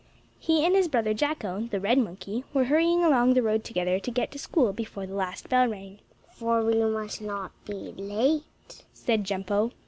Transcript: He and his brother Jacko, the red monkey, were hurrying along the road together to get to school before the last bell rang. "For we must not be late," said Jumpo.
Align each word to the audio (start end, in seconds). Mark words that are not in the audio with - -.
He 0.39 0.65
and 0.65 0.73
his 0.75 0.87
brother 0.87 1.13
Jacko, 1.13 1.67
the 1.69 1.79
red 1.79 1.99
monkey, 1.99 2.43
were 2.55 2.63
hurrying 2.63 3.03
along 3.03 3.35
the 3.35 3.43
road 3.43 3.63
together 3.63 3.99
to 3.99 4.09
get 4.09 4.31
to 4.31 4.39
school 4.39 4.73
before 4.73 5.05
the 5.05 5.13
last 5.13 5.47
bell 5.47 5.67
rang. 5.67 5.99
"For 6.33 6.63
we 6.63 6.73
must 6.83 7.21
not 7.21 7.51
be 7.65 7.93
late," 7.95 8.83
said 8.93 9.23
Jumpo. 9.25 9.73